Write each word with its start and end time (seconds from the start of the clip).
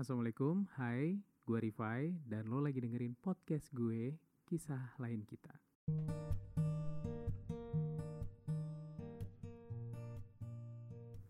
Assalamualaikum, 0.00 0.64
hai, 0.80 1.20
gue 1.44 1.58
Rifai, 1.60 2.24
dan 2.24 2.48
lo 2.48 2.64
lagi 2.64 2.80
dengerin 2.80 3.20
podcast 3.20 3.68
gue, 3.68 4.16
Kisah 4.48 4.96
Lain 4.96 5.28
Kita. 5.28 5.52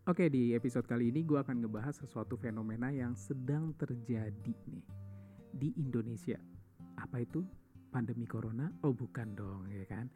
Oke, 0.07 0.31
di 0.31 0.55
episode 0.55 0.87
kali 0.87 1.11
ini 1.11 1.27
gue 1.27 1.35
akan 1.35 1.67
ngebahas 1.67 1.99
sesuatu 1.99 2.39
fenomena 2.39 2.95
yang 2.95 3.11
sedang 3.11 3.75
terjadi 3.75 4.55
nih 4.71 4.87
di 5.51 5.75
Indonesia. 5.75 6.39
Apa 6.95 7.19
itu? 7.19 7.43
Pandemi 7.91 8.23
Corona? 8.23 8.71
Oh 8.87 8.95
bukan 8.95 9.35
dong, 9.35 9.67
ya 9.67 9.83
kan? 9.83 10.07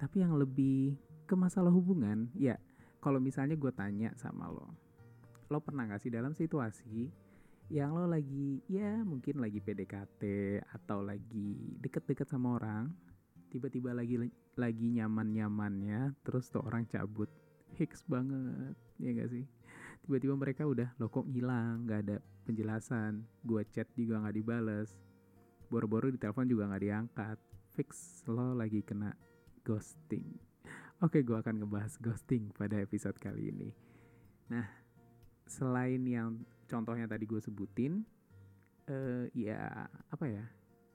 Tapi 0.00 0.24
yang 0.24 0.40
lebih 0.40 0.96
ke 1.28 1.36
masalah 1.36 1.68
hubungan, 1.68 2.32
ya 2.32 2.56
kalau 3.04 3.20
misalnya 3.20 3.60
gue 3.60 3.72
tanya 3.76 4.16
sama 4.16 4.48
lo, 4.48 4.72
lo 5.52 5.60
pernah 5.60 5.84
gak 5.84 6.00
sih 6.00 6.08
dalam 6.08 6.32
situasi 6.32 7.28
yang 7.70 7.94
lo 7.94 8.10
lagi 8.10 8.58
ya 8.66 8.98
mungkin 9.06 9.38
lagi 9.38 9.62
PDKT 9.62 10.22
atau 10.74 11.06
lagi 11.06 11.78
deket-deket 11.78 12.26
sama 12.26 12.58
orang 12.58 12.90
tiba-tiba 13.50 13.94
lagi 13.94 14.18
lagi 14.58 14.86
nyaman-nyamannya 14.98 16.14
terus 16.26 16.50
tuh 16.50 16.62
orang 16.66 16.86
cabut. 16.90 17.30
Hicks 17.78 18.02
banget 18.10 18.74
ya 18.98 19.14
gak 19.14 19.30
sih? 19.30 19.46
Tiba-tiba 20.02 20.34
mereka 20.34 20.66
udah 20.66 20.90
lo 20.98 21.06
kok 21.06 21.30
ngilang 21.30 21.86
nggak 21.86 22.00
ada 22.10 22.16
penjelasan. 22.42 23.22
Gue 23.46 23.62
chat 23.70 23.86
juga 23.94 24.18
nggak 24.18 24.34
dibales. 24.34 24.98
Boro-boro 25.70 26.10
di 26.10 26.18
telepon 26.18 26.50
juga 26.50 26.66
nggak 26.66 26.82
diangkat. 26.82 27.38
Fix 27.78 28.22
lo 28.26 28.58
lagi 28.58 28.82
kena 28.82 29.14
ghosting. 29.62 30.26
Oke 30.98 31.22
gue 31.22 31.38
akan 31.38 31.62
ngebahas 31.62 31.94
ghosting 32.02 32.50
pada 32.50 32.82
episode 32.82 33.14
kali 33.22 33.54
ini. 33.54 33.70
Nah 34.50 34.66
selain 35.46 36.02
yang 36.02 36.42
contohnya 36.70 37.10
tadi 37.10 37.26
gue 37.26 37.42
sebutin 37.42 38.06
uh, 38.86 39.26
ya 39.34 39.90
apa 40.14 40.24
ya 40.30 40.46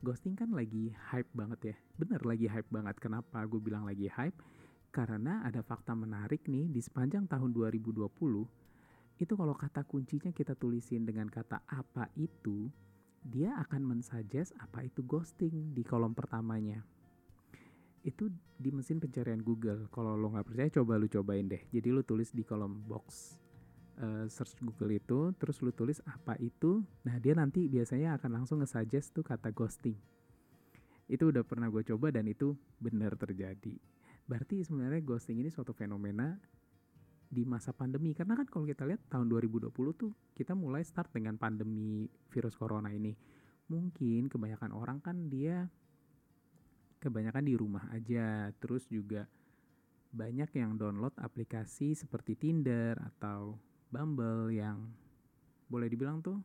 ghosting 0.06 0.38
kan 0.38 0.54
lagi 0.54 0.94
hype 1.12 1.34
banget 1.34 1.74
ya. 1.74 1.76
Bener 1.98 2.22
lagi 2.22 2.46
hype 2.46 2.70
banget. 2.70 2.96
Kenapa 3.02 3.42
gue 3.50 3.58
bilang 3.58 3.90
lagi 3.90 4.06
hype? 4.06 4.38
Karena 4.94 5.44
ada 5.44 5.60
fakta 5.66 5.92
menarik 5.98 6.46
nih 6.48 6.72
di 6.72 6.80
sepanjang 6.80 7.26
tahun 7.28 7.52
2020 7.52 8.06
itu 9.16 9.34
kalau 9.34 9.56
kata 9.56 9.82
kuncinya 9.88 10.30
kita 10.30 10.54
tulisin 10.60 11.08
dengan 11.08 11.32
kata 11.32 11.64
apa 11.72 12.12
itu 12.20 12.68
dia 13.26 13.56
akan 13.64 13.96
mensuggest 13.96 14.54
apa 14.60 14.86
itu 14.86 15.02
ghosting 15.02 15.74
di 15.74 15.82
kolom 15.82 16.14
pertamanya. 16.14 16.86
Itu 18.06 18.30
di 18.56 18.70
mesin 18.70 19.02
pencarian 19.02 19.42
Google. 19.42 19.90
Kalau 19.90 20.14
lo 20.14 20.30
nggak 20.30 20.46
percaya 20.46 20.70
coba 20.70 21.02
lu 21.02 21.10
cobain 21.10 21.50
deh. 21.50 21.64
Jadi 21.74 21.90
lu 21.90 22.06
tulis 22.06 22.30
di 22.30 22.46
kolom 22.46 22.86
box 22.86 23.42
uh, 24.00 24.26
search 24.28 24.58
Google 24.62 24.96
itu 24.96 25.32
terus 25.40 25.60
lu 25.64 25.72
tulis 25.72 26.00
apa 26.08 26.36
itu 26.40 26.84
nah 27.04 27.18
dia 27.20 27.36
nanti 27.36 27.68
biasanya 27.68 28.20
akan 28.20 28.42
langsung 28.42 28.62
nge-suggest 28.64 29.16
tuh 29.16 29.24
kata 29.24 29.52
ghosting. 29.52 29.98
Itu 31.06 31.30
udah 31.30 31.46
pernah 31.46 31.70
gue 31.70 31.86
coba 31.86 32.10
dan 32.10 32.26
itu 32.26 32.58
benar 32.82 33.14
terjadi. 33.14 33.78
Berarti 34.26 34.66
sebenarnya 34.66 35.06
ghosting 35.06 35.38
ini 35.38 35.54
suatu 35.54 35.70
fenomena 35.76 36.34
di 37.30 37.46
masa 37.46 37.76
pandemi. 37.76 38.18
Karena 38.18 38.34
kan 38.40 38.48
kalau 38.50 38.66
kita 38.66 38.88
lihat 38.90 39.06
tahun 39.12 39.30
2020 39.30 39.70
tuh 39.94 40.12
kita 40.34 40.58
mulai 40.58 40.82
start 40.82 41.14
dengan 41.14 41.38
pandemi 41.38 42.10
virus 42.34 42.58
corona 42.58 42.90
ini. 42.90 43.14
Mungkin 43.70 44.30
kebanyakan 44.30 44.72
orang 44.74 44.98
kan 45.02 45.30
dia 45.30 45.70
kebanyakan 47.02 47.46
di 47.46 47.54
rumah 47.54 47.86
aja, 47.94 48.50
terus 48.58 48.90
juga 48.90 49.30
banyak 50.16 50.50
yang 50.58 50.80
download 50.80 51.14
aplikasi 51.20 51.94
seperti 51.94 52.34
Tinder 52.40 52.98
atau 52.98 53.60
Bumble 53.96 54.52
yang 54.52 54.92
boleh 55.72 55.88
dibilang 55.88 56.20
tuh 56.20 56.36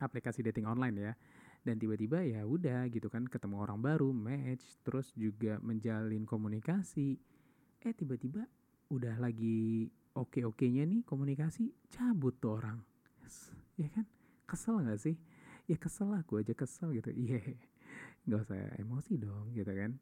aplikasi 0.00 0.40
dating 0.40 0.64
online 0.64 0.96
ya. 0.96 1.12
Dan 1.60 1.76
tiba-tiba 1.76 2.24
ya 2.24 2.48
udah 2.48 2.88
gitu 2.88 3.12
kan 3.12 3.28
ketemu 3.28 3.60
orang 3.60 3.84
baru 3.84 4.08
match 4.08 4.80
terus 4.80 5.12
juga 5.12 5.60
menjalin 5.60 6.24
komunikasi. 6.24 7.20
Eh 7.84 7.92
tiba-tiba 7.92 8.48
udah 8.88 9.20
lagi 9.20 9.92
oke-okenya 10.16 10.88
nih 10.88 11.04
komunikasi 11.04 11.68
cabut 11.92 12.40
tuh 12.40 12.56
orang. 12.56 12.80
Ya 13.76 13.92
kan? 13.92 14.08
Kesel 14.48 14.80
nggak 14.80 14.96
sih? 14.96 15.20
Ya 15.68 15.76
kesel 15.76 16.08
gue 16.24 16.38
aja 16.40 16.56
kesel 16.56 16.96
gitu. 16.96 17.12
Iya 17.12 17.44
yeah. 17.44 17.60
nggak 18.24 18.40
usah 18.48 18.60
emosi 18.80 19.12
dong 19.20 19.52
gitu 19.52 19.68
kan. 19.68 20.00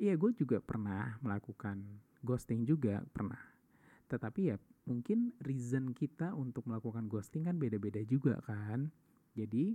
Iya 0.00 0.16
gue 0.16 0.32
juga 0.32 0.64
pernah 0.64 1.20
melakukan 1.20 1.84
ghosting 2.24 2.64
juga 2.64 3.04
pernah 3.12 3.51
tetapi 4.12 4.52
ya 4.52 4.56
mungkin 4.84 5.32
reason 5.40 5.96
kita 5.96 6.36
untuk 6.36 6.68
melakukan 6.68 7.08
ghosting 7.08 7.48
kan 7.48 7.56
beda-beda 7.56 8.04
juga 8.04 8.36
kan 8.44 8.92
jadi 9.32 9.72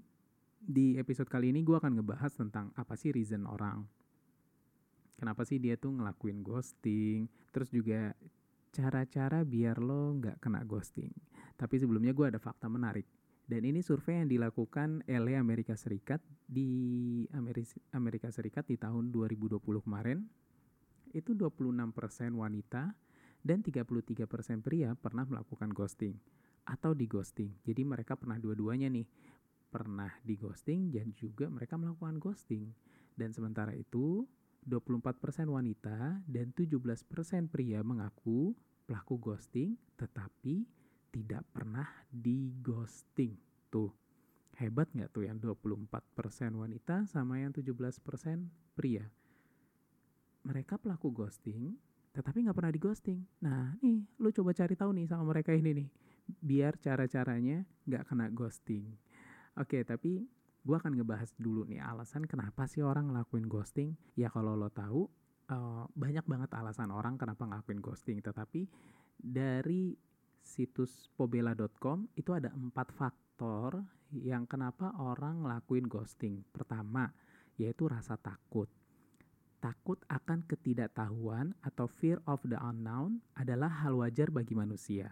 di 0.57 0.97
episode 0.97 1.29
kali 1.29 1.53
ini 1.53 1.61
gue 1.61 1.77
akan 1.77 2.01
ngebahas 2.01 2.33
tentang 2.33 2.73
apa 2.73 2.97
sih 2.97 3.13
reason 3.13 3.45
orang. 3.45 3.85
Kenapa 5.17 5.45
sih 5.45 5.57
dia 5.57 5.77
tuh 5.77 5.97
ngelakuin 5.97 6.45
ghosting. 6.45 7.25
Terus 7.49 7.69
juga 7.73 8.13
cara-cara 8.73 9.41
biar 9.41 9.81
lo 9.81 10.13
nggak 10.17 10.37
kena 10.41 10.61
ghosting. 10.61 11.09
Tapi 11.57 11.75
sebelumnya 11.81 12.13
gue 12.13 12.25
ada 12.29 12.39
fakta 12.41 12.69
menarik. 12.69 13.05
Dan 13.47 13.63
ini 13.63 13.79
survei 13.79 14.21
yang 14.21 14.29
dilakukan 14.29 15.07
oleh 15.07 15.39
Amerika 15.39 15.73
Serikat 15.73 16.19
di 16.45 17.23
Amerika 17.95 18.27
Serikat 18.29 18.67
di 18.67 18.75
tahun 18.77 19.09
2020 19.09 19.57
kemarin. 19.81 20.27
Itu 21.15 21.33
26% 21.33 22.35
wanita 22.35 22.91
dan 23.47 23.63
33% 23.63 24.27
pria 24.59 24.91
pernah 24.99 25.23
melakukan 25.23 25.71
ghosting 25.71 26.19
atau 26.67 26.91
di 26.91 27.07
ghosting. 27.07 27.63
Jadi 27.63 27.87
mereka 27.87 28.19
pernah 28.19 28.35
dua-duanya 28.35 28.91
nih 28.91 29.07
pernah 29.71 30.11
di 30.19 30.35
ghosting 30.35 30.91
dan 30.91 31.15
juga 31.15 31.47
mereka 31.47 31.79
melakukan 31.79 32.19
ghosting. 32.19 32.67
Dan 33.15 33.31
sementara 33.31 33.71
itu, 33.71 34.27
24% 34.67 35.47
wanita 35.47 36.19
dan 36.27 36.51
17% 36.51 37.07
pria 37.47 37.79
mengaku 37.87 38.51
pelaku 38.83 39.15
ghosting 39.15 39.79
tetapi 39.95 40.67
tidak 41.15 41.47
pernah 41.55 41.87
di 42.11 42.51
ghosting. 42.59 43.31
Tuh, 43.71 43.91
hebat 44.59 44.91
nggak 44.91 45.15
tuh 45.15 45.23
yang 45.23 45.39
24% 45.39 45.87
wanita 46.51 47.07
sama 47.07 47.39
yang 47.39 47.55
17% 47.55 47.79
pria. 48.75 49.07
Mereka 50.43 50.79
pelaku 50.79 51.15
ghosting 51.15 51.79
tetapi 52.17 52.49
nggak 52.49 52.57
pernah 52.57 52.73
di 52.73 52.81
ghosting. 52.81 53.19
Nah 53.45 53.77
nih, 53.77 54.01
lu 54.17 54.33
coba 54.33 54.57
cari 54.57 54.73
tahu 54.73 54.91
nih 54.97 55.05
sama 55.05 55.29
mereka 55.29 55.53
ini 55.53 55.71
nih. 55.77 55.87
Biar 56.41 56.73
cara-caranya 56.81 57.61
nggak 57.85 58.03
kena 58.09 58.33
ghosting. 58.33 58.89
Oke, 59.57 59.85
tapi 59.85 60.25
gue 60.65 60.75
akan 60.75 60.97
ngebahas 60.97 61.31
dulu 61.37 61.63
nih 61.63 61.79
alasan 61.79 62.25
kenapa 62.25 62.65
sih 62.65 62.81
orang 62.81 63.13
ngelakuin 63.13 63.45
ghosting. 63.45 63.93
Ya 64.17 64.33
kalau 64.33 64.57
lo 64.57 64.73
tahu, 64.73 65.05
uh, 65.53 65.85
banyak 65.93 66.25
banget 66.25 66.51
alasan 66.57 66.89
orang 66.89 67.15
kenapa 67.15 67.45
ngelakuin 67.45 67.79
ghosting. 67.79 68.19
Tetapi 68.19 68.67
dari 69.15 69.95
situs 70.41 71.11
pobela.com 71.15 72.07
itu 72.15 72.31
ada 72.33 72.51
empat 72.51 72.91
faktor 72.95 73.83
yang 74.15 74.47
kenapa 74.47 74.95
orang 74.97 75.43
ngelakuin 75.43 75.87
ghosting. 75.87 76.43
Pertama, 76.49 77.11
yaitu 77.59 77.87
rasa 77.87 78.15
takut. 78.15 78.71
Takut 79.67 79.99
akan 80.07 80.47
ketidaktahuan 80.47 81.51
atau 81.59 81.91
fear 81.91 82.23
of 82.23 82.39
the 82.47 82.55
unknown 82.55 83.19
adalah 83.35 83.67
hal 83.83 83.99
wajar 83.99 84.31
bagi 84.31 84.55
manusia 84.55 85.11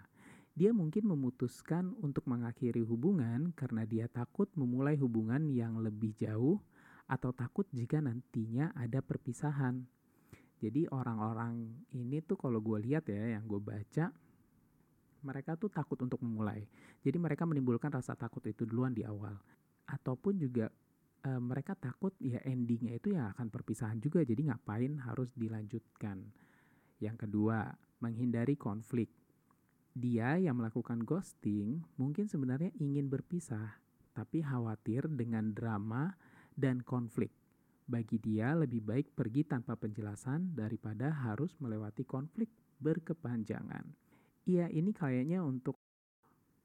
dia 0.56 0.72
mungkin 0.72 1.04
memutuskan 1.12 1.92
untuk 2.00 2.24
mengakhiri 2.32 2.80
hubungan 2.88 3.52
karena 3.60 3.84
dia 3.84 4.08
takut 4.08 4.48
memulai 4.56 4.96
hubungan 4.96 5.52
yang 5.52 5.84
lebih 5.84 6.16
jauh 6.16 6.64
atau 7.12 7.36
takut 7.36 7.68
jika 7.76 8.00
nantinya 8.00 8.72
ada 8.72 9.04
perpisahan. 9.04 9.84
Jadi 10.64 10.88
orang-orang 10.88 11.84
ini 11.92 12.24
tuh 12.24 12.40
kalau 12.40 12.64
gue 12.64 12.80
lihat 12.88 13.12
ya 13.12 13.36
yang 13.36 13.44
gue 13.44 13.60
baca 13.60 14.16
mereka 15.28 15.60
tuh 15.60 15.68
takut 15.68 16.00
untuk 16.00 16.24
memulai. 16.24 16.64
Jadi 17.04 17.20
mereka 17.20 17.44
menimbulkan 17.44 17.92
rasa 17.92 18.16
takut 18.16 18.42
itu 18.48 18.64
duluan 18.64 18.96
di 18.96 19.04
awal. 19.04 19.36
Ataupun 19.92 20.40
juga 20.40 20.72
e, 21.26 21.30
mereka 21.42 21.74
takut 21.74 22.14
ya 22.22 22.38
endingnya 22.46 23.02
itu 23.02 23.18
ya 23.18 23.34
akan 23.34 23.50
perpisahan 23.50 23.98
juga. 23.98 24.22
Jadi 24.22 24.46
ngapain 24.46 25.02
harus 25.02 25.34
dilanjutkan. 25.34 26.22
Yang 27.02 27.28
kedua, 27.28 27.74
menghindari 28.00 28.54
konflik 28.56 29.10
dia 29.96 30.36
yang 30.36 30.60
melakukan 30.60 31.08
ghosting 31.08 31.80
mungkin 31.96 32.28
sebenarnya 32.28 32.68
ingin 32.84 33.08
berpisah, 33.08 33.80
tapi 34.12 34.44
khawatir 34.44 35.08
dengan 35.08 35.56
drama 35.56 36.20
dan 36.52 36.84
konflik. 36.84 37.32
Bagi 37.88 38.20
dia 38.20 38.52
lebih 38.60 38.84
baik 38.84 39.16
pergi 39.16 39.48
tanpa 39.48 39.80
penjelasan 39.80 40.52
daripada 40.52 41.16
harus 41.16 41.56
melewati 41.64 42.04
konflik 42.04 42.52
berkepanjangan. 42.84 43.88
Iya, 44.44 44.68
ini 44.68 44.92
kayaknya 44.92 45.40
untuk 45.40 45.80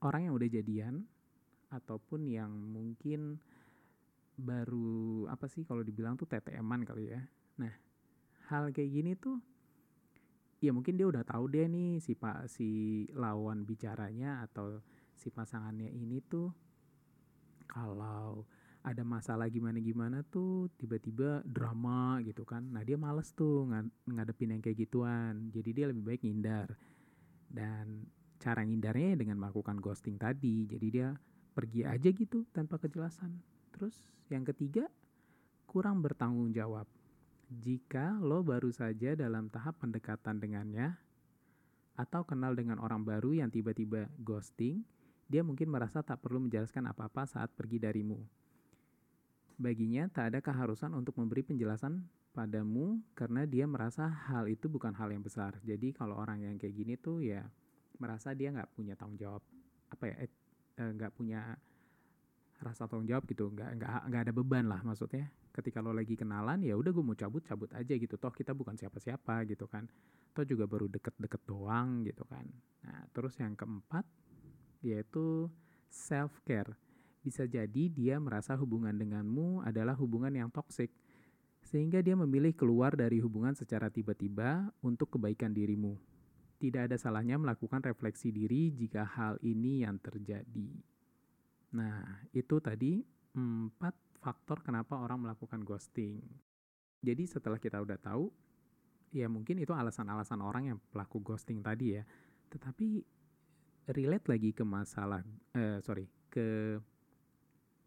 orang 0.03 0.27
yang 0.27 0.35
udah 0.35 0.51
jadian 0.51 1.07
ataupun 1.71 2.27
yang 2.27 2.51
mungkin 2.51 3.39
baru 4.41 5.29
apa 5.29 5.47
sih 5.47 5.63
kalau 5.69 5.85
dibilang 5.85 6.17
tuh 6.17 6.27
TTM-an 6.27 6.83
kali 6.89 7.13
ya. 7.13 7.23
Nah, 7.61 7.75
hal 8.49 8.73
kayak 8.73 8.91
gini 8.91 9.13
tuh 9.15 9.39
ya 10.61 10.73
mungkin 10.77 10.97
dia 10.97 11.09
udah 11.09 11.25
tahu 11.25 11.49
deh 11.49 11.65
nih 11.69 12.05
si 12.05 12.13
pak 12.13 12.45
si 12.49 13.05
lawan 13.17 13.65
bicaranya 13.65 14.45
atau 14.45 14.85
si 15.17 15.33
pasangannya 15.33 15.89
ini 15.89 16.21
tuh 16.21 16.53
kalau 17.65 18.45
ada 18.81 19.05
masalah 19.05 19.45
gimana-gimana 19.53 20.25
tuh 20.25 20.73
tiba-tiba 20.81 21.45
drama 21.45 22.17
gitu 22.25 22.49
kan. 22.49 22.65
Nah 22.73 22.81
dia 22.81 22.97
males 22.97 23.29
tuh 23.37 23.69
ng 23.69 24.09
ngadepin 24.09 24.57
yang 24.57 24.63
kayak 24.65 24.89
gituan. 24.89 25.53
Jadi 25.53 25.71
dia 25.77 25.87
lebih 25.93 26.01
baik 26.01 26.25
ngindar. 26.25 26.73
Dan 27.45 28.09
cara 28.41 28.65
ngindarnya 28.65 29.15
ya 29.15 29.17
dengan 29.21 29.37
melakukan 29.37 29.77
ghosting 29.85 30.17
tadi. 30.17 30.65
Jadi 30.65 30.87
dia 30.89 31.13
pergi 31.53 31.85
aja 31.85 32.09
gitu 32.09 32.49
tanpa 32.57 32.81
kejelasan. 32.81 33.37
Terus 33.75 33.95
yang 34.31 34.47
ketiga, 34.47 34.87
kurang 35.67 36.03
bertanggung 36.03 36.51
jawab. 36.55 36.87
Jika 37.51 38.19
lo 38.23 38.47
baru 38.47 38.71
saja 38.71 39.19
dalam 39.19 39.51
tahap 39.51 39.83
pendekatan 39.83 40.39
dengannya, 40.39 40.95
atau 41.99 42.25
kenal 42.25 42.57
dengan 42.57 42.81
orang 42.81 43.05
baru 43.05 43.37
yang 43.37 43.51
tiba-tiba 43.53 44.09
ghosting, 44.23 44.81
dia 45.29 45.45
mungkin 45.45 45.69
merasa 45.69 46.01
tak 46.01 46.25
perlu 46.25 46.49
menjelaskan 46.49 46.89
apa-apa 46.89 47.29
saat 47.29 47.53
pergi 47.53 47.77
darimu. 47.77 48.19
Baginya, 49.61 50.09
tak 50.09 50.33
ada 50.33 50.39
keharusan 50.41 50.97
untuk 50.97 51.21
memberi 51.21 51.45
penjelasan 51.45 52.01
padamu 52.33 53.03
karena 53.13 53.45
dia 53.45 53.69
merasa 53.69 54.09
hal 54.09 54.49
itu 54.49 54.71
bukan 54.71 54.95
hal 54.97 55.13
yang 55.13 55.21
besar. 55.21 55.59
Jadi 55.61 55.93
kalau 55.93 56.17
orang 56.17 56.41
yang 56.47 56.57
kayak 56.57 56.73
gini 56.73 56.95
tuh 56.97 57.21
ya 57.21 57.45
merasa 58.01 58.33
dia 58.33 58.49
nggak 58.49 58.73
punya 58.73 58.97
tanggung 58.97 59.21
jawab 59.21 59.45
apa 59.93 60.05
ya 60.09 60.15
eh, 60.25 60.31
eh, 60.81 60.91
nggak 60.97 61.13
eh, 61.13 61.15
punya 61.15 61.41
rasa 62.61 62.87
tanggung 62.87 63.09
jawab 63.09 63.25
gitu. 63.27 63.49
Nggak 63.51 63.81
nggak 63.81 64.01
nggak 64.13 64.23
ada 64.29 64.33
beban 64.33 64.65
lah 64.69 64.81
maksudnya. 64.85 65.33
Ketika 65.51 65.83
lo 65.83 65.91
lagi 65.91 66.15
kenalan 66.15 66.63
ya 66.63 66.77
udah 66.79 66.93
gue 66.95 67.05
mau 67.05 67.17
cabut 67.17 67.43
cabut 67.43 67.71
aja 67.75 67.93
gitu. 67.97 68.15
Toh 68.21 68.31
kita 68.31 68.55
bukan 68.55 68.77
siapa-siapa 68.77 69.49
gitu 69.51 69.67
kan. 69.67 69.89
Toh 70.37 70.45
juga 70.47 70.69
baru 70.69 70.87
deket-deket 70.87 71.43
doang 71.49 72.07
gitu 72.07 72.23
kan. 72.29 72.47
Nah 72.87 73.09
terus 73.11 73.35
yang 73.41 73.57
keempat 73.59 74.05
yaitu 74.81 75.51
self 75.91 76.41
care 76.47 76.73
bisa 77.21 77.45
jadi 77.45 77.93
dia 77.93 78.17
merasa 78.17 78.57
hubungan 78.57 78.97
denganmu 78.97 79.61
adalah 79.61 79.93
hubungan 79.93 80.33
yang 80.33 80.49
toksik, 80.49 80.89
sehingga 81.61 82.01
dia 82.01 82.17
memilih 82.17 82.57
keluar 82.57 82.97
dari 82.97 83.21
hubungan 83.21 83.53
secara 83.53 83.93
tiba-tiba 83.93 84.73
untuk 84.81 85.13
kebaikan 85.13 85.53
dirimu. 85.53 86.01
Tidak 86.61 86.89
ada 86.89 86.97
salahnya 86.97 87.37
melakukan 87.41 87.85
refleksi 87.85 88.33
diri 88.33 88.73
jika 88.73 89.05
hal 89.05 89.37
ini 89.45 89.85
yang 89.85 90.01
terjadi. 90.01 90.73
Nah, 91.77 92.27
itu 92.35 92.59
tadi 92.59 93.03
empat 93.35 93.95
faktor 94.21 94.61
kenapa 94.61 94.99
orang 94.99 95.25
melakukan 95.29 95.63
ghosting. 95.63 96.19
Jadi 97.01 97.25
setelah 97.25 97.57
kita 97.57 97.81
udah 97.81 97.97
tahu, 97.97 98.29
ya 99.15 99.31
mungkin 99.31 99.63
itu 99.63 99.73
alasan-alasan 99.73 100.43
orang 100.45 100.75
yang 100.75 100.79
pelaku 100.93 101.23
ghosting 101.23 101.63
tadi 101.65 101.97
ya. 101.97 102.05
Tetapi 102.53 103.01
relate 103.95 104.27
lagi 104.29 104.51
ke 104.53 104.67
masalah, 104.67 105.25
eh, 105.57 105.79
sorry, 105.81 106.11
ke 106.29 106.77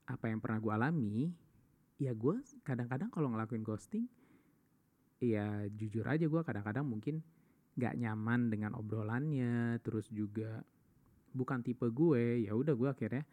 apa 0.04 0.26
yang 0.28 0.44
pernah 0.44 0.60
gue 0.60 0.74
alami 0.74 1.32
ya 1.96 2.12
gue 2.12 2.44
kadang-kadang 2.68 3.08
kalau 3.08 3.32
ngelakuin 3.32 3.64
ghosting 3.64 4.06
ya 5.24 5.64
jujur 5.72 6.04
aja 6.04 6.28
gue 6.28 6.42
kadang-kadang 6.44 6.84
mungkin 6.84 7.24
nggak 7.80 7.96
nyaman 7.96 8.52
dengan 8.52 8.76
obrolannya 8.76 9.80
terus 9.80 10.12
juga 10.12 10.62
bukan 11.32 11.64
tipe 11.64 11.88
gue 11.88 12.44
ya 12.44 12.52
udah 12.54 12.76
gue 12.76 12.90
akhirnya 12.92 13.24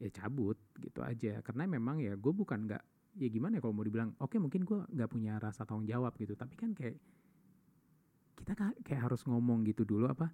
ya 0.00 0.10
cabut 0.10 0.58
gitu 0.80 1.00
aja. 1.04 1.40
Karena 1.44 1.68
memang 1.68 2.00
ya 2.02 2.14
gue 2.14 2.32
bukan 2.32 2.66
nggak 2.70 2.82
ya 3.14 3.28
gimana 3.30 3.58
ya 3.58 3.60
kalau 3.62 3.74
mau 3.78 3.86
dibilang 3.86 4.10
oke 4.18 4.34
okay, 4.34 4.38
mungkin 4.42 4.66
gue 4.66 4.78
nggak 4.90 5.10
punya 5.10 5.38
rasa 5.38 5.66
tanggung 5.66 5.86
jawab 5.86 6.14
gitu. 6.18 6.34
Tapi 6.34 6.54
kan 6.58 6.74
kayak 6.74 6.96
kita 8.34 8.52
kayak 8.82 9.02
harus 9.10 9.22
ngomong 9.24 9.62
gitu 9.64 9.86
dulu 9.86 10.10
apa 10.10 10.28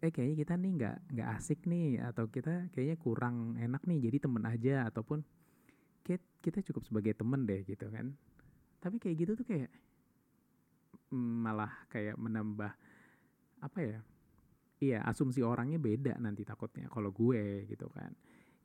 eh 0.00 0.08
kayaknya 0.08 0.36
kita 0.46 0.54
nih 0.56 0.70
nggak 0.80 0.96
nggak 1.12 1.28
asik 1.36 1.60
nih 1.68 2.00
atau 2.00 2.24
kita 2.30 2.72
kayaknya 2.72 2.96
kurang 2.96 3.58
enak 3.58 3.82
nih 3.84 4.10
jadi 4.10 4.16
temen 4.22 4.44
aja. 4.46 4.86
Ataupun 4.88 5.22
kita 6.40 6.64
cukup 6.64 6.82
sebagai 6.88 7.12
temen 7.12 7.44
deh 7.44 7.60
gitu 7.68 7.86
kan. 7.92 8.16
Tapi 8.80 8.96
kayak 8.96 9.16
gitu 9.20 9.32
tuh 9.36 9.44
kayak 9.44 9.68
malah 11.12 11.84
kayak 11.90 12.14
menambah 12.16 12.70
apa 13.60 13.78
ya 13.82 13.98
iya 14.80 14.98
asumsi 15.04 15.44
orangnya 15.44 15.76
beda 15.76 16.16
nanti 16.16 16.46
takutnya 16.46 16.88
kalau 16.88 17.12
gue 17.12 17.68
gitu 17.68 17.90
kan 17.92 18.14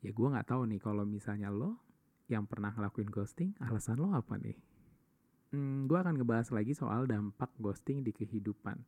ya 0.04 0.10
gue 0.12 0.26
nggak 0.28 0.48
tahu 0.48 0.68
nih 0.68 0.80
kalau 0.80 1.04
misalnya 1.06 1.48
lo 1.48 1.80
yang 2.26 2.44
pernah 2.44 2.74
ngelakuin 2.74 3.08
ghosting 3.08 3.54
alasan 3.62 4.02
lo 4.02 4.12
apa 4.12 4.36
nih 4.36 4.58
hmm, 5.54 5.86
gue 5.86 5.98
akan 5.98 6.20
ngebahas 6.20 6.52
lagi 6.52 6.74
soal 6.74 7.06
dampak 7.06 7.52
ghosting 7.60 8.02
di 8.02 8.10
kehidupan 8.10 8.82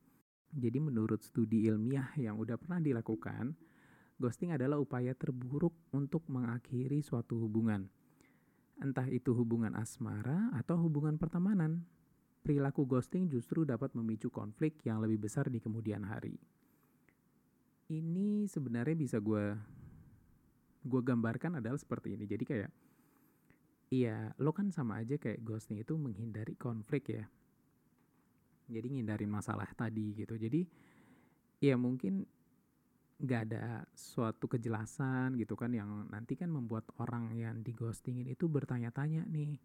jadi 0.55 0.81
menurut 0.81 1.20
studi 1.20 1.69
ilmiah 1.69 2.08
yang 2.16 2.40
udah 2.40 2.56
pernah 2.56 2.81
dilakukan, 2.81 3.52
ghosting 4.16 4.56
adalah 4.56 4.81
upaya 4.81 5.12
terburuk 5.12 5.76
untuk 5.93 6.25
mengakhiri 6.32 7.05
suatu 7.05 7.37
hubungan. 7.37 7.93
Entah 8.81 9.04
itu 9.11 9.34
hubungan 9.37 9.76
asmara 9.76 10.54
atau 10.56 10.81
hubungan 10.81 11.20
pertemanan. 11.20 11.84
Perilaku 12.40 12.88
ghosting 12.88 13.28
justru 13.28 13.69
dapat 13.69 13.93
memicu 13.93 14.32
konflik 14.32 14.81
yang 14.88 15.04
lebih 15.04 15.28
besar 15.28 15.52
di 15.52 15.61
kemudian 15.61 16.06
hari. 16.06 16.38
Ini 17.93 18.49
sebenarnya 18.49 18.96
bisa 18.96 19.20
gue 19.20 19.52
gue 20.84 21.00
gambarkan 21.02 21.58
adalah 21.58 21.78
seperti 21.78 22.14
ini. 22.14 22.25
Jadi 22.28 22.44
kayak 22.46 22.70
Iya, 23.88 24.36
lo 24.36 24.52
kan 24.52 24.69
sama 24.69 25.00
aja 25.00 25.16
kayak 25.16 25.40
ghosting 25.40 25.80
itu 25.80 25.96
menghindari 25.96 26.52
konflik 26.60 27.08
ya. 27.08 27.25
Jadi 28.69 28.86
ngindarin 28.92 29.32
masalah 29.32 29.64
tadi 29.72 30.12
gitu. 30.12 30.36
Jadi 30.36 30.69
ya 31.64 31.72
mungkin 31.80 32.28
nggak 33.19 33.42
ada 33.50 33.82
suatu 33.96 34.46
kejelasan 34.46 35.34
gitu 35.40 35.58
kan 35.58 35.72
yang 35.75 36.06
nanti 36.12 36.38
kan 36.38 36.52
membuat 36.52 36.86
orang 37.02 37.34
yang 37.34 37.64
di 37.66 37.75
ghostingin 37.75 38.30
itu 38.30 38.46
bertanya-tanya 38.46 39.26
nih 39.26 39.58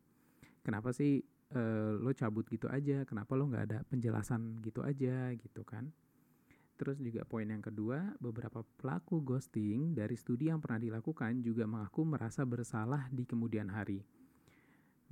kenapa 0.66 0.90
sih 0.90 1.22
uh, 1.54 2.00
lo 2.00 2.16
cabut 2.16 2.48
gitu 2.48 2.72
aja? 2.72 3.04
Kenapa 3.04 3.36
lo 3.36 3.52
nggak 3.52 3.66
ada 3.70 3.80
penjelasan 3.92 4.64
gitu 4.64 4.88
aja? 4.88 5.36
gitu 5.36 5.68
kan 5.68 5.92
terus 6.76 6.98
juga 6.98 7.24
poin 7.24 7.46
yang 7.46 7.62
kedua 7.62 8.18
beberapa 8.18 8.66
pelaku 8.82 9.22
ghosting 9.22 9.94
dari 9.94 10.18
studi 10.18 10.50
yang 10.50 10.58
pernah 10.60 10.82
dilakukan 10.82 11.46
juga 11.46 11.70
mengaku 11.70 12.02
merasa 12.04 12.42
bersalah 12.44 13.08
di 13.14 13.24
kemudian 13.24 13.70
hari 13.70 14.02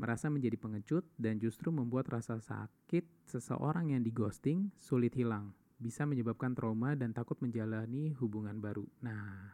merasa 0.01 0.33
menjadi 0.33 0.57
pengecut 0.57 1.05
dan 1.21 1.37
justru 1.37 1.69
membuat 1.69 2.09
rasa 2.09 2.41
sakit 2.41 3.05
seseorang 3.29 3.93
yang 3.93 4.01
digosting 4.01 4.73
sulit 4.73 5.13
hilang, 5.13 5.53
bisa 5.77 6.09
menyebabkan 6.09 6.57
trauma 6.57 6.97
dan 6.97 7.13
takut 7.13 7.37
menjalani 7.37 8.09
hubungan 8.17 8.57
baru. 8.57 8.81
Nah, 9.05 9.53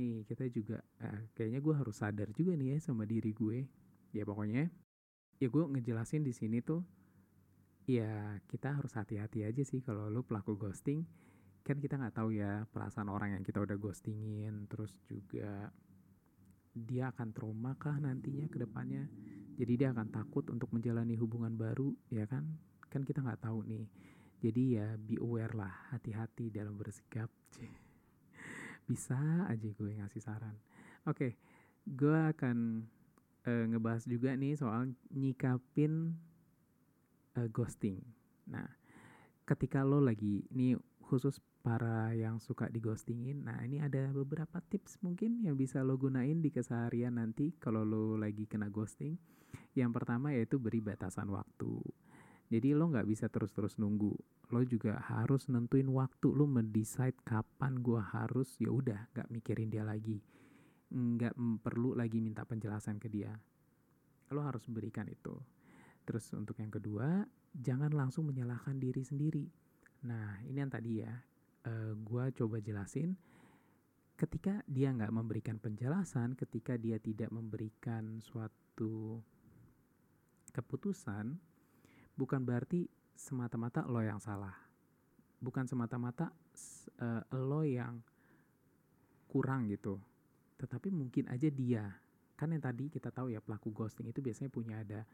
nih 0.00 0.24
kita 0.24 0.48
juga 0.48 0.80
eh, 1.04 1.28
kayaknya 1.36 1.60
gue 1.60 1.74
harus 1.76 2.00
sadar 2.00 2.32
juga 2.32 2.56
nih 2.56 2.80
ya 2.80 2.88
sama 2.88 3.04
diri 3.04 3.36
gue. 3.36 3.68
Ya 4.16 4.24
pokoknya, 4.24 4.72
ya 5.36 5.46
gue 5.52 5.64
ngejelasin 5.76 6.24
di 6.24 6.32
sini 6.32 6.64
tuh, 6.64 6.80
ya 7.98 8.38
kita 8.46 8.78
harus 8.78 8.94
hati-hati 8.94 9.42
aja 9.42 9.62
sih 9.66 9.82
kalau 9.82 10.06
lo 10.06 10.22
pelaku 10.22 10.54
ghosting. 10.54 11.02
Kan 11.66 11.82
kita 11.82 11.98
nggak 11.98 12.16
tahu 12.16 12.36
ya 12.36 12.64
perasaan 12.70 13.10
orang 13.10 13.34
yang 13.34 13.44
kita 13.44 13.60
udah 13.60 13.76
ghostingin, 13.76 14.70
terus 14.70 14.94
juga 15.10 15.68
dia 16.70 17.10
akan 17.10 17.34
trauma 17.34 17.74
kah 17.74 17.98
nantinya 17.98 18.46
ke 18.46 18.62
depannya? 18.62 19.10
Jadi 19.60 19.72
dia 19.76 19.92
akan 19.92 20.08
takut 20.08 20.46
untuk 20.48 20.72
menjalani 20.72 21.18
hubungan 21.18 21.52
baru 21.58 21.92
ya 22.08 22.24
kan? 22.24 22.46
Kan 22.88 23.04
kita 23.04 23.20
nggak 23.20 23.44
tahu 23.44 23.66
nih. 23.66 23.86
Jadi 24.40 24.80
ya 24.80 24.96
be 24.96 25.20
aware 25.20 25.52
lah 25.52 25.92
hati-hati 25.92 26.48
dalam 26.48 26.78
bersikap. 26.78 27.28
Bisa 28.88 29.20
aja 29.46 29.68
gue 29.68 29.90
ngasih 30.00 30.22
saran. 30.24 30.56
Oke 31.04 31.16
okay, 31.16 31.32
gue 31.84 32.18
akan 32.32 32.88
uh, 33.44 33.64
ngebahas 33.68 34.04
juga 34.08 34.32
nih 34.32 34.56
soal 34.56 34.92
nyikapin 35.12 36.16
uh, 37.36 37.48
ghosting 37.50 38.00
nah 38.46 38.66
ketika 39.46 39.82
lo 39.82 39.98
lagi 39.98 40.46
ini 40.54 40.78
khusus 41.10 41.42
para 41.60 42.14
yang 42.16 42.40
suka 42.40 42.70
digostingin. 42.72 43.44
Nah, 43.44 43.60
ini 43.66 43.82
ada 43.82 44.08
beberapa 44.14 44.62
tips 44.64 45.02
mungkin 45.04 45.44
yang 45.44 45.58
bisa 45.58 45.84
lo 45.84 45.98
gunain 45.98 46.40
di 46.40 46.48
keseharian 46.48 47.20
nanti 47.20 47.52
kalau 47.60 47.84
lo 47.84 48.16
lagi 48.16 48.48
kena 48.48 48.72
ghosting. 48.72 49.18
Yang 49.76 49.90
pertama 49.98 50.30
yaitu 50.30 50.56
beri 50.62 50.80
batasan 50.80 51.28
waktu. 51.34 51.82
Jadi 52.50 52.74
lo 52.74 52.90
nggak 52.90 53.06
bisa 53.06 53.26
terus-terus 53.26 53.78
nunggu. 53.78 54.14
Lo 54.50 54.62
juga 54.66 54.98
harus 55.02 55.46
nentuin 55.46 55.86
waktu. 55.90 56.30
Lo 56.30 56.46
mendesain 56.46 57.14
kapan 57.22 57.78
gue 57.78 57.98
harus 57.98 58.54
ya 58.58 58.70
udah 58.70 59.10
nggak 59.14 59.28
mikirin 59.30 59.70
dia 59.70 59.86
lagi. 59.86 60.18
Nggak 60.90 61.34
perlu 61.62 61.94
lagi 61.94 62.18
minta 62.18 62.42
penjelasan 62.42 62.98
ke 62.98 63.06
dia. 63.06 63.30
Lo 64.30 64.42
harus 64.42 64.66
berikan 64.66 65.06
itu. 65.06 65.34
Terus 66.04 66.32
untuk 66.34 66.58
yang 66.58 66.72
kedua, 66.72 67.24
jangan 67.54 67.92
langsung 67.92 68.28
menyalahkan 68.28 68.76
diri 68.78 69.02
sendiri. 69.04 69.46
Nah, 70.06 70.40
ini 70.48 70.58
yang 70.58 70.72
tadi 70.72 71.04
ya, 71.04 71.12
uh, 71.12 71.68
eh, 71.68 71.92
gue 71.96 72.24
coba 72.40 72.56
jelasin 72.58 73.14
ketika 74.20 74.60
dia 74.68 74.92
nggak 74.92 75.16
memberikan 75.16 75.56
penjelasan, 75.56 76.36
ketika 76.36 76.76
dia 76.76 77.00
tidak 77.00 77.32
memberikan 77.32 78.20
suatu 78.20 79.16
keputusan, 80.52 81.40
bukan 82.20 82.40
berarti 82.44 82.84
semata-mata 83.16 83.88
lo 83.88 84.04
yang 84.04 84.20
salah. 84.20 84.52
Bukan 85.40 85.64
semata-mata 85.64 86.28
uh, 87.00 87.24
lo 87.32 87.64
yang 87.64 88.04
kurang 89.24 89.72
gitu. 89.72 89.96
Tetapi 90.60 90.92
mungkin 90.92 91.32
aja 91.32 91.48
dia 91.48 91.88
kan 92.40 92.56
yang 92.56 92.64
tadi 92.64 92.88
kita 92.88 93.12
tahu 93.12 93.36
ya 93.36 93.44
pelaku 93.44 93.68
ghosting 93.68 94.08
itu 94.08 94.24
biasanya 94.24 94.48
punya 94.48 94.80
ada 94.80 95.04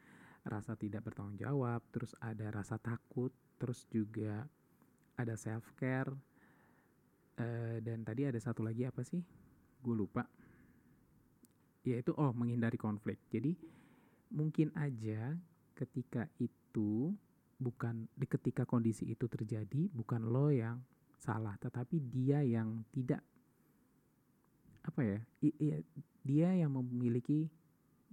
rasa 0.46 0.78
tidak 0.78 1.02
bertanggung 1.10 1.36
jawab, 1.36 1.82
terus 1.90 2.14
ada 2.22 2.48
rasa 2.54 2.78
takut, 2.78 3.34
terus 3.58 3.84
juga 3.90 4.46
ada 5.18 5.34
self 5.34 5.74
care, 5.74 6.10
uh, 6.10 7.42
eh, 7.42 7.76
dan 7.82 8.06
tadi 8.06 8.30
ada 8.30 8.38
satu 8.38 8.62
lagi 8.62 8.86
apa 8.86 9.02
sih? 9.02 9.20
Gue 9.82 9.94
lupa. 9.94 10.24
Yaitu 11.82 12.14
oh 12.14 12.30
menghindari 12.34 12.78
konflik. 12.78 13.18
Jadi 13.30 13.54
mungkin 14.30 14.70
aja 14.78 15.34
ketika 15.74 16.26
itu 16.38 17.14
bukan 17.56 18.06
di 18.12 18.26
ketika 18.28 18.66
kondisi 18.68 19.06
itu 19.08 19.26
terjadi 19.30 19.88
bukan 19.90 20.30
lo 20.30 20.50
yang 20.50 20.82
salah, 21.18 21.58
tetapi 21.58 21.98
dia 21.98 22.42
yang 22.42 22.86
tidak 22.94 23.22
apa 24.86 25.00
ya? 25.02 25.18
I, 25.42 25.50
i, 25.58 25.66
dia 26.22 26.54
yang 26.54 26.74
memiliki 26.74 27.50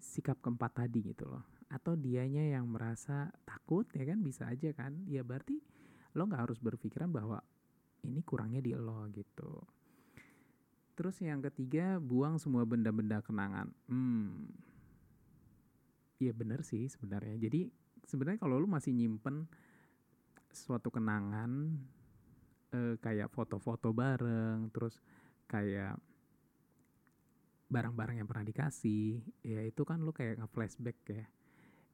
sikap 0.01 0.37
keempat 0.41 0.85
tadi 0.85 1.13
gitu 1.13 1.29
loh 1.29 1.52
atau 1.69 1.93
dianya 1.95 2.55
yang 2.57 2.67
merasa 2.67 3.31
takut 3.47 3.87
ya 3.95 4.03
kan? 4.07 4.19
Bisa 4.23 4.49
aja 4.49 4.71
kan? 4.75 5.03
Ya 5.07 5.21
berarti 5.21 5.59
lo 6.13 6.29
nggak 6.29 6.49
harus 6.49 6.59
berpikiran 6.61 7.09
bahwa 7.09 7.41
ini 8.03 8.21
kurangnya 8.23 8.59
di 8.59 8.75
lo 8.75 9.07
gitu. 9.11 9.63
Terus 10.93 11.17
yang 11.25 11.41
ketiga 11.41 11.97
buang 11.97 12.37
semua 12.37 12.67
benda-benda 12.67 13.23
kenangan. 13.25 13.73
Hmm. 13.89 14.45
Ya 16.21 16.31
bener 16.31 16.61
sih 16.61 16.85
sebenarnya. 16.85 17.39
Jadi 17.41 17.67
sebenarnya 18.05 18.39
kalau 18.39 18.61
lo 18.61 18.67
masih 18.69 18.93
nyimpen 18.93 19.49
suatu 20.53 20.93
kenangan 20.93 21.81
eh, 22.73 22.95
kayak 23.01 23.33
foto-foto 23.33 23.89
bareng 23.89 24.69
terus 24.69 25.01
kayak 25.49 25.97
barang-barang 27.73 28.21
yang 28.21 28.29
pernah 28.29 28.45
dikasih 28.45 29.25
ya 29.41 29.65
itu 29.65 29.81
kan 29.81 30.05
lo 30.05 30.13
kayak 30.13 30.37
nge-flashback 30.45 30.97
ya 31.09 31.25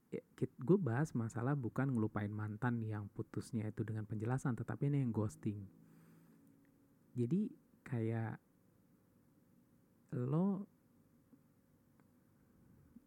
ya, 0.09 0.21
gue 0.37 0.77
bahas 0.77 1.13
masalah 1.13 1.53
bukan 1.53 1.93
ngelupain 1.93 2.31
mantan 2.31 2.81
yang 2.85 3.05
putusnya 3.13 3.69
itu 3.69 3.85
dengan 3.85 4.05
penjelasan, 4.09 4.57
tetapi 4.57 4.89
ini 4.89 5.05
yang 5.05 5.13
ghosting. 5.13 5.61
Jadi 7.13 7.49
kayak 7.85 8.37
lo 10.13 10.65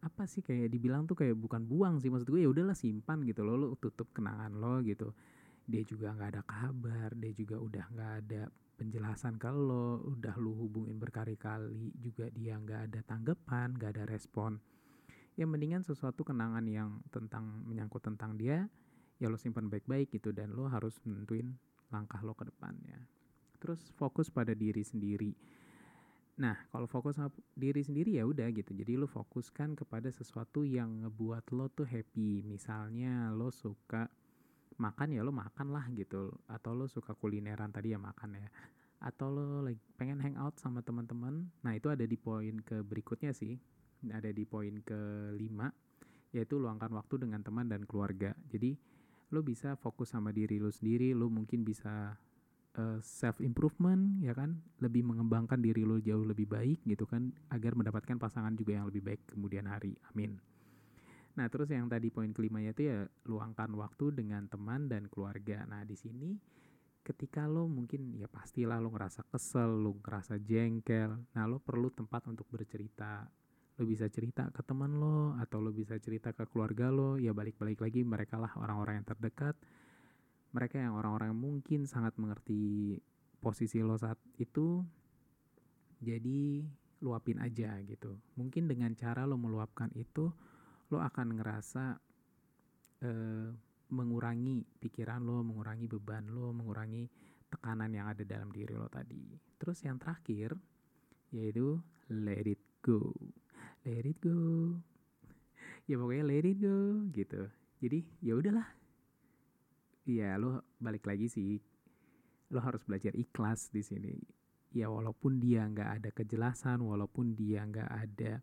apa 0.03 0.27
sih 0.27 0.43
kayak 0.43 0.67
dibilang 0.67 1.07
tuh 1.07 1.15
kayak 1.15 1.35
bukan 1.39 1.63
buang 1.63 1.95
sih 2.03 2.11
maksud 2.11 2.27
gue 2.27 2.43
ya 2.43 2.51
udahlah 2.51 2.75
simpan 2.75 3.23
gitu 3.23 3.47
lo 3.47 3.55
lo 3.55 3.67
tutup 3.79 4.11
kenangan 4.11 4.51
lo 4.51 4.83
gitu 4.83 5.15
dia 5.63 5.79
juga 5.87 6.11
nggak 6.11 6.29
ada 6.35 6.43
kabar 6.43 7.15
dia 7.15 7.31
juga 7.31 7.55
udah 7.55 7.85
nggak 7.87 8.13
ada 8.27 8.51
penjelasan 8.75 9.39
lo 9.39 10.03
udah 10.03 10.35
lu 10.35 10.51
hubungin 10.59 10.99
berkali-kali 10.99 11.95
juga 11.95 12.27
dia 12.35 12.59
nggak 12.59 12.91
ada 12.91 12.99
tanggapan 13.07 13.79
nggak 13.79 13.91
ada 13.95 14.03
respon 14.11 14.59
ya 15.33 15.49
mendingan 15.49 15.81
sesuatu 15.81 16.21
kenangan 16.21 16.65
yang 16.69 17.01
tentang 17.09 17.65
menyangkut 17.65 18.05
tentang 18.05 18.37
dia 18.37 18.69
ya 19.17 19.27
lo 19.29 19.37
simpan 19.37 19.69
baik-baik 19.69 20.13
gitu 20.13 20.35
dan 20.35 20.53
lo 20.53 20.69
harus 20.69 20.97
menentuin 21.05 21.55
langkah 21.93 22.21
lo 22.25 22.33
ke 22.33 22.49
depannya. 22.49 22.97
Terus 23.61 23.79
fokus 23.95 24.27
pada 24.27 24.51
diri 24.51 24.81
sendiri. 24.81 25.31
Nah 26.41 26.57
kalau 26.73 26.89
fokus 26.89 27.21
sama 27.21 27.29
diri 27.53 27.85
sendiri 27.85 28.17
ya 28.17 28.25
udah 28.25 28.49
gitu. 28.51 28.73
Jadi 28.73 28.97
lo 28.97 29.05
fokuskan 29.05 29.77
kepada 29.77 30.09
sesuatu 30.09 30.65
yang 30.65 31.05
ngebuat 31.05 31.53
lo 31.53 31.69
tuh 31.69 31.85
happy. 31.87 32.43
Misalnya 32.43 33.29
lo 33.31 33.53
suka 33.53 34.09
makan 34.81 35.13
ya 35.13 35.21
lo 35.21 35.31
makan 35.31 35.71
lah 35.71 35.85
gitu. 35.93 36.33
Atau 36.49 36.73
lo 36.73 36.89
suka 36.89 37.13
kulineran 37.13 37.71
tadi 37.71 37.93
ya 37.93 37.99
makan 38.01 38.35
ya. 38.37 38.49
Atau 38.99 39.31
lo 39.31 39.63
lagi 39.63 39.79
pengen 39.95 40.19
hangout 40.19 40.59
sama 40.59 40.83
teman-teman. 40.83 41.47
Nah 41.63 41.71
itu 41.77 41.87
ada 41.87 42.03
di 42.03 42.17
poin 42.17 42.59
ke 42.59 42.81
berikutnya 42.83 43.31
sih 43.31 43.55
ada 44.11 44.27
di 44.33 44.43
poin 44.43 44.81
kelima 44.83 45.71
yaitu 46.33 46.57
luangkan 46.57 46.89
waktu 46.97 47.23
dengan 47.23 47.45
teman 47.45 47.69
dan 47.69 47.85
keluarga. 47.85 48.33
Jadi 48.49 48.73
lo 49.29 49.45
bisa 49.45 49.77
fokus 49.77 50.11
sama 50.11 50.33
diri 50.33 50.57
lo 50.57 50.73
sendiri, 50.73 51.13
lo 51.13 51.29
mungkin 51.29 51.61
bisa 51.61 52.17
uh, 52.77 52.81
eh, 52.81 52.99
self 53.05 53.37
improvement 53.39 54.17
ya 54.19 54.33
kan, 54.33 54.57
lebih 54.81 55.05
mengembangkan 55.05 55.61
diri 55.61 55.85
lo 55.85 56.01
jauh 56.01 56.25
lebih 56.25 56.49
baik 56.49 56.81
gitu 56.89 57.05
kan 57.05 57.29
agar 57.53 57.77
mendapatkan 57.77 58.17
pasangan 58.17 58.57
juga 58.57 58.81
yang 58.81 58.89
lebih 58.89 59.05
baik 59.05 59.21
kemudian 59.29 59.69
hari. 59.69 59.93
Amin. 60.09 60.41
Nah, 61.33 61.49
terus 61.49 61.69
yang 61.73 61.89
tadi 61.89 62.13
poin 62.13 62.29
kelimanya 62.29 62.77
itu 62.77 62.93
ya 62.93 63.09
luangkan 63.25 63.73
waktu 63.73 64.13
dengan 64.13 64.45
teman 64.45 64.85
dan 64.85 65.09
keluarga. 65.09 65.65
Nah, 65.65 65.81
di 65.81 65.97
sini 65.97 66.37
ketika 67.01 67.49
lo 67.49 67.65
mungkin 67.65 68.13
ya 68.15 68.29
pastilah 68.29 68.77
lo 68.77 68.93
ngerasa 68.93 69.25
kesel, 69.33 69.81
lo 69.81 69.97
ngerasa 69.97 70.37
jengkel. 70.37 71.17
Nah, 71.33 71.43
lo 71.49 71.57
perlu 71.57 71.89
tempat 71.89 72.29
untuk 72.29 72.45
bercerita 72.53 73.25
lo 73.73 73.89
bisa 73.89 74.05
cerita 74.05 74.53
ke 74.53 74.61
teman 74.61 75.01
lo 75.01 75.33
atau 75.41 75.57
lo 75.57 75.73
bisa 75.73 75.97
cerita 75.97 76.29
ke 76.29 76.45
keluarga 76.45 76.93
lo 76.93 77.17
ya 77.17 77.33
balik-balik 77.33 77.81
lagi 77.81 78.05
mereka 78.05 78.37
lah 78.37 78.53
orang-orang 78.53 79.01
yang 79.01 79.07
terdekat. 79.07 79.57
Mereka 80.53 80.77
yang 80.77 80.93
orang-orang 80.93 81.33
yang 81.33 81.41
mungkin 81.41 81.89
sangat 81.89 82.13
mengerti 82.21 83.01
posisi 83.41 83.81
lo 83.81 83.97
saat 83.97 84.21
itu 84.37 84.85
jadi 85.97 86.61
luapin 87.01 87.41
aja 87.41 87.73
gitu. 87.81 88.21
Mungkin 88.37 88.69
dengan 88.69 88.93
cara 88.93 89.25
lo 89.25 89.41
meluapkan 89.41 89.89
itu 89.97 90.29
lo 90.93 90.97
akan 91.01 91.41
ngerasa 91.41 91.85
uh, 93.01 93.49
mengurangi 93.89 94.61
pikiran 94.77 95.25
lo 95.25 95.41
mengurangi 95.41 95.89
beban 95.89 96.29
lo 96.29 96.53
mengurangi 96.53 97.09
tekanan 97.49 97.89
yang 97.89 98.05
ada 98.13 98.21
dalam 98.21 98.53
diri 98.53 98.77
lo 98.77 98.85
tadi. 98.85 99.33
Terus 99.57 99.81
yang 99.81 99.97
terakhir 99.97 100.53
yaitu 101.33 101.81
let 102.13 102.45
it 102.45 102.61
go 102.85 103.09
let 103.83 104.07
it 104.07 104.19
go. 104.23 104.75
Ya 105.87 105.99
pokoknya 105.99 106.23
let 106.23 106.47
it 106.47 106.57
go 106.63 107.03
gitu. 107.11 107.51
Jadi 107.83 107.99
ya 108.23 108.33
udahlah. 108.39 108.67
Ya 110.07 110.35
lo 110.39 110.63
balik 110.79 111.03
lagi 111.07 111.27
sih. 111.27 111.59
Lo 112.51 112.63
harus 112.63 112.83
belajar 112.87 113.11
ikhlas 113.15 113.71
di 113.71 113.83
sini. 113.83 114.15
Ya 114.73 114.87
walaupun 114.89 115.37
dia 115.37 115.67
nggak 115.67 115.89
ada 116.01 116.09
kejelasan 116.15 116.81
walaupun 116.81 117.35
dia 117.37 117.61
nggak 117.61 117.91
ada 117.91 118.41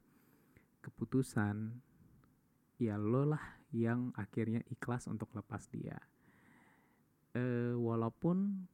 keputusan 0.80 1.76
ya 2.80 2.96
lo 2.96 3.28
lah 3.28 3.60
yang 3.76 4.14
akhirnya 4.16 4.64
ikhlas 4.70 5.10
untuk 5.10 5.32
lepas 5.36 5.68
dia. 5.68 5.98
E, 7.36 7.74
walaupun 7.76 8.66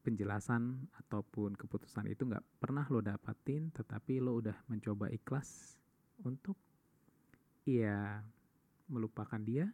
penjelasan 0.00 0.88
ataupun 1.04 1.54
keputusan 1.56 2.08
itu 2.08 2.24
nggak 2.24 2.44
pernah 2.56 2.88
lo 2.88 3.04
dapatin 3.04 3.68
tetapi 3.72 4.18
lo 4.24 4.40
udah 4.40 4.56
mencoba 4.72 5.12
ikhlas 5.12 5.76
untuk 6.24 6.56
ya 7.68 8.24
melupakan 8.88 9.38
dia 9.38 9.68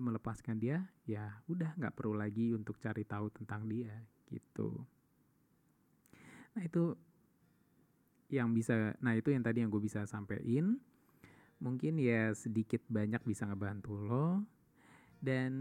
melepaskan 0.00 0.56
dia 0.56 0.84
ya 1.04 1.40
udah 1.48 1.76
nggak 1.76 1.92
perlu 1.92 2.16
lagi 2.16 2.56
untuk 2.56 2.80
cari 2.80 3.04
tahu 3.04 3.28
tentang 3.32 3.68
dia 3.68 3.92
gitu. 4.32 4.80
Nah 6.56 6.62
itu 6.64 6.96
yang 8.32 8.54
bisa 8.56 8.96
nah 9.04 9.12
itu 9.12 9.28
yang 9.34 9.44
tadi 9.44 9.60
yang 9.60 9.68
gue 9.68 9.82
bisa 9.82 10.08
sampein. 10.08 10.80
Mungkin 11.60 12.00
ya 12.00 12.32
sedikit 12.32 12.80
banyak 12.88 13.20
bisa 13.28 13.44
ngebantu 13.44 13.92
lo. 14.00 14.40
Dan 15.20 15.52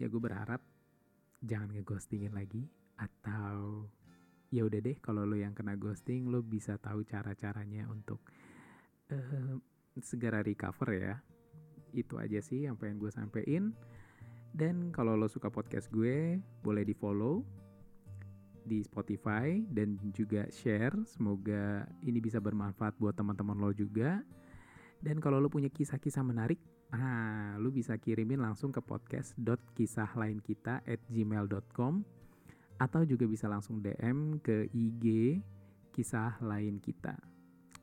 ya 0.00 0.08
gue 0.08 0.20
berharap 0.20 0.64
jangan 1.44 1.76
ngeghostingin 1.76 2.32
lagi 2.32 2.64
atau 3.00 3.88
ya 4.52 4.66
udah 4.66 4.82
deh 4.82 4.98
kalau 4.98 5.22
lo 5.24 5.38
yang 5.38 5.54
kena 5.54 5.78
ghosting 5.78 6.28
lo 6.28 6.42
bisa 6.42 6.76
tahu 6.76 7.06
cara-caranya 7.06 7.86
untuk 7.88 8.20
uh, 9.14 9.56
segera 10.02 10.44
recover 10.44 10.88
ya. 10.92 11.14
Itu 11.96 12.20
aja 12.20 12.44
sih 12.44 12.68
yang 12.68 12.76
pengen 12.76 13.00
gue 13.00 13.10
sampein. 13.10 13.72
Dan 14.50 14.90
kalau 14.90 15.14
lo 15.14 15.30
suka 15.30 15.46
podcast 15.48 15.88
gue 15.94 16.42
boleh 16.62 16.82
di 16.82 16.94
follow 16.94 17.44
di 18.66 18.82
Spotify 18.84 19.62
dan 19.70 19.98
juga 20.12 20.50
share. 20.50 20.94
Semoga 21.06 21.86
ini 22.04 22.20
bisa 22.20 22.40
bermanfaat 22.42 22.98
buat 22.98 23.16
teman-teman 23.16 23.58
lo 23.58 23.72
juga. 23.72 24.22
Dan 25.00 25.20
kalau 25.22 25.40
lo 25.40 25.48
punya 25.48 25.70
kisah-kisah 25.72 26.22
menarik 26.26 26.58
nah 26.90 27.54
lo 27.62 27.70
bisa 27.70 27.94
kirimin 28.02 28.42
langsung 28.42 28.74
ke 28.74 28.82
podcast.kisahlainkita 28.82 30.82
at 30.82 30.98
gmail.com 31.06 32.02
atau 32.80 33.04
juga 33.04 33.28
bisa 33.28 33.44
langsung 33.44 33.84
DM 33.84 34.40
ke 34.40 34.72
IG 34.72 35.36
kisah 35.92 36.40
lain 36.40 36.80
kita. 36.80 37.12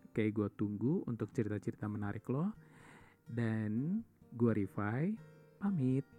Oke, 0.10 0.34
gue 0.34 0.50
tunggu 0.58 1.06
untuk 1.06 1.30
cerita-cerita 1.30 1.86
menarik 1.86 2.25
lo. 2.25 2.50
Dan 3.30 4.01
gue 4.34 4.51
Rifai, 4.66 5.13
pamit. 5.62 6.16